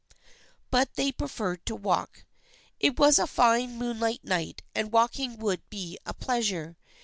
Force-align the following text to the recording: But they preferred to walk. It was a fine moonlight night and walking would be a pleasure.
But 0.71 0.95
they 0.95 1.11
preferred 1.11 1.63
to 1.67 1.75
walk. 1.75 2.25
It 2.79 2.97
was 2.97 3.19
a 3.19 3.27
fine 3.27 3.75
moonlight 3.77 4.23
night 4.23 4.63
and 4.73 4.91
walking 4.91 5.37
would 5.37 5.69
be 5.69 5.99
a 6.07 6.13
pleasure. 6.15 6.75